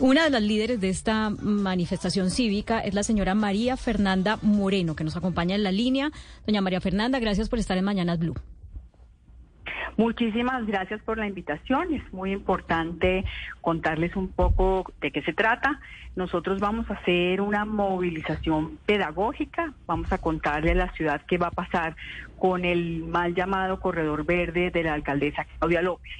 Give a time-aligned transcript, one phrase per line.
[0.00, 5.02] Una de las líderes de esta manifestación cívica es la señora María Fernanda Moreno, que
[5.02, 6.12] nos acompaña en la línea.
[6.46, 8.36] Doña María Fernanda, gracias por estar en Mañanas Blue.
[9.96, 11.92] Muchísimas gracias por la invitación.
[11.92, 13.24] Es muy importante
[13.60, 15.80] contarles un poco de qué se trata.
[16.14, 19.74] Nosotros vamos a hacer una movilización pedagógica.
[19.88, 21.96] Vamos a contarle a la ciudad qué va a pasar
[22.38, 26.12] con el mal llamado corredor verde de la alcaldesa Claudia López.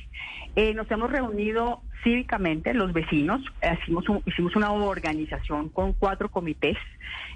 [0.61, 3.41] Eh, nos hemos reunido cívicamente, los vecinos,
[3.81, 6.77] hicimos, hicimos una organización con cuatro comités,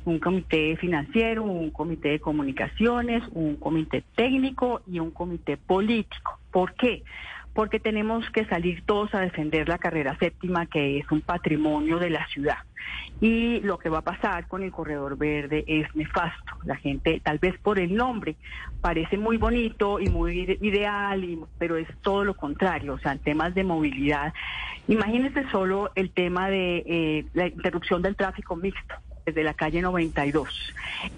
[0.05, 6.41] un comité financiero, un comité de comunicaciones, un comité técnico y un comité político.
[6.51, 7.05] ¿Por qué?
[7.55, 12.11] Porque tenemos que salir todos a defender la carrera séptima, que es un patrimonio de
[12.11, 12.59] la ciudad.
[13.21, 16.55] Y lo que va a pasar con el corredor verde es nefasto.
[16.65, 18.37] La gente, tal vez por el nombre,
[18.81, 22.95] parece muy bonito y muy ideal, pero es todo lo contrario.
[22.95, 24.33] O sea, en temas de movilidad,
[24.89, 30.49] imagínense solo el tema de eh, la interrupción del tráfico mixto desde la calle 92,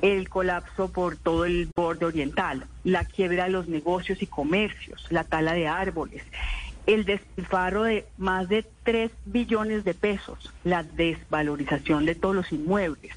[0.03, 5.25] el colapso por todo el borde oriental, la quiebra de los negocios y comercios, la
[5.25, 6.23] tala de árboles,
[6.87, 13.13] el despilfarro de más de 3 billones de pesos, la desvalorización de todos los inmuebles,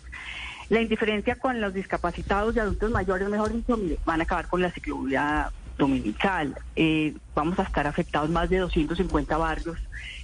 [0.70, 4.72] la indiferencia con los discapacitados y adultos mayores, mejor dicho, van a acabar con la
[4.72, 6.56] ciclovía dominical.
[6.76, 9.78] Eh, vamos a estar afectados más de 250 barrios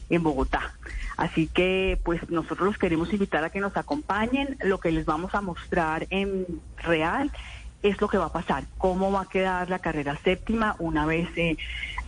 [0.09, 0.73] en Bogotá.
[1.17, 4.57] Así que pues nosotros los queremos invitar a que nos acompañen.
[4.63, 6.45] Lo que les vamos a mostrar en
[6.77, 7.31] real
[7.83, 11.27] es lo que va a pasar, cómo va a quedar la carrera séptima una vez
[11.35, 11.57] eh,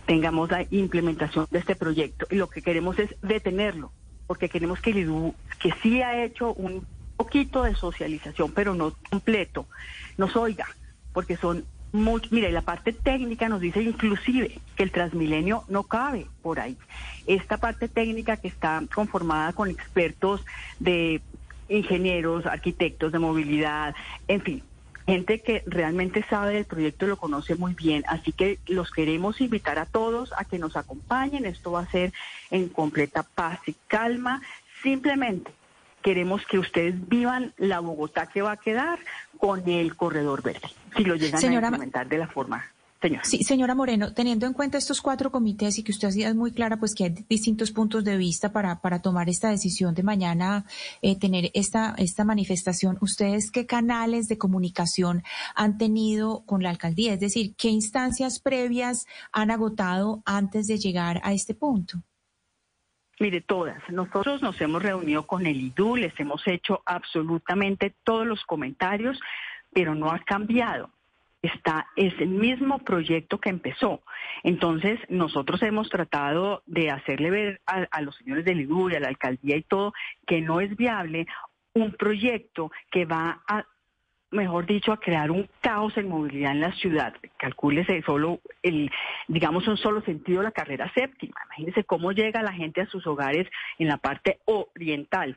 [0.06, 2.26] tengamos la implementación de este proyecto.
[2.30, 3.92] Y lo que queremos es detenerlo,
[4.26, 8.94] porque queremos que el IDU, que sí ha hecho un poquito de socialización, pero no
[9.10, 9.66] completo,
[10.16, 10.66] nos oiga,
[11.12, 16.60] porque son mire, la parte técnica nos dice inclusive que el Transmilenio no cabe por
[16.60, 16.76] ahí.
[17.26, 20.44] Esta parte técnica que está conformada con expertos
[20.78, 21.20] de
[21.68, 23.94] ingenieros, arquitectos de movilidad,
[24.28, 24.62] en fin,
[25.06, 28.04] gente que realmente sabe del proyecto y lo conoce muy bien.
[28.08, 31.46] Así que los queremos invitar a todos a que nos acompañen.
[31.46, 32.12] Esto va a ser
[32.50, 34.42] en completa paz y calma.
[34.82, 35.50] Simplemente
[36.02, 38.98] queremos que ustedes vivan la Bogotá que va a quedar
[39.38, 42.64] con el corredor verde, si lo llegan a implementar de la forma
[43.00, 43.24] Señora.
[43.24, 46.78] Sí, señora Moreno, teniendo en cuenta estos cuatro comités y que usted ha muy clara,
[46.78, 50.64] pues que hay distintos puntos de vista para, para tomar esta decisión de mañana
[51.02, 55.22] eh, tener esta, esta manifestación, ¿ustedes qué canales de comunicación
[55.54, 57.12] han tenido con la alcaldía?
[57.12, 62.02] Es decir, ¿qué instancias previas han agotado antes de llegar a este punto?
[63.18, 63.82] Mire, todas.
[63.90, 69.18] Nosotros nos hemos reunido con el IDU, les hemos hecho absolutamente todos los comentarios,
[69.72, 70.90] pero no ha cambiado.
[71.40, 74.02] Está, es el mismo proyecto que empezó.
[74.42, 79.00] Entonces, nosotros hemos tratado de hacerle ver a, a los señores del IDU y a
[79.00, 79.94] la alcaldía y todo
[80.26, 81.26] que no es viable
[81.72, 83.64] un proyecto que va a
[84.36, 87.14] mejor dicho, a crear un caos en movilidad en la ciudad.
[87.36, 88.90] Calcúlese solo el,
[89.26, 91.34] digamos, un solo sentido la carrera séptima.
[91.46, 93.48] Imagínense cómo llega la gente a sus hogares
[93.78, 95.36] en la parte oriental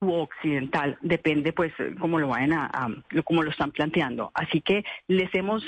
[0.00, 2.88] u occidental, depende pues cómo lo vayan a,
[3.24, 4.30] cómo lo están planteando.
[4.34, 5.64] Así que les hemos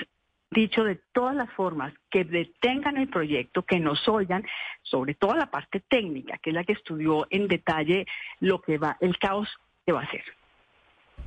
[0.51, 4.45] dicho de todas las formas que detengan el proyecto, que nos oigan,
[4.83, 8.07] sobre todo la parte técnica, que es la que estudió en detalle
[8.41, 9.49] lo que va, el caos
[9.87, 10.25] que va a ser.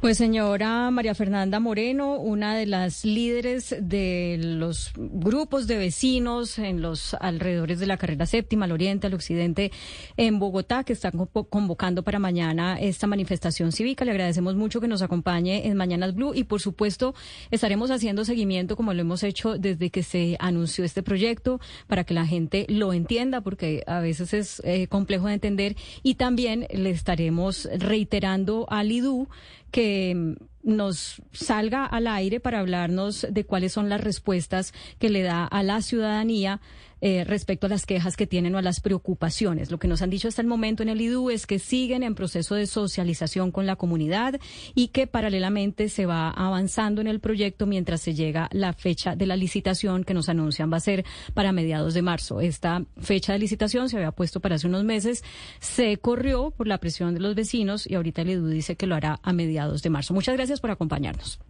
[0.03, 6.81] Pues señora María Fernanda Moreno, una de las líderes de los grupos de vecinos en
[6.81, 9.71] los alrededores de la carrera séptima, al oriente, al occidente,
[10.17, 11.13] en Bogotá, que están
[11.49, 14.03] convocando para mañana esta manifestación cívica.
[14.03, 17.15] Le agradecemos mucho que nos acompañe en Mañanas Blue y por supuesto
[17.49, 22.13] estaremos haciendo seguimiento como lo hemos hecho desde que se anunció este proyecto para que
[22.13, 26.89] la gente lo entienda porque a veces es eh, complejo de entender y también le
[26.89, 29.29] estaremos reiterando al IDU
[29.73, 35.45] que nos salga al aire para hablarnos de cuáles son las respuestas que le da
[35.45, 36.61] a la ciudadanía
[37.05, 39.71] eh, respecto a las quejas que tienen o a las preocupaciones.
[39.71, 42.15] Lo que nos han dicho hasta el momento en el IDU es que siguen en
[42.15, 44.39] proceso de socialización con la comunidad
[44.73, 49.25] y que paralelamente se va avanzando en el proyecto mientras se llega la fecha de
[49.25, 51.03] la licitación que nos anuncian va a ser
[51.33, 52.39] para mediados de marzo.
[52.39, 55.25] Esta fecha de licitación se había puesto para hace unos meses,
[55.59, 58.95] se corrió por la presión de los vecinos y ahorita el IDU dice que lo
[58.95, 60.13] hará a mediados de marzo.
[60.13, 61.41] Muchas gracias por acompañarnos.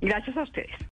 [0.00, 0.70] Gracias a ustedes.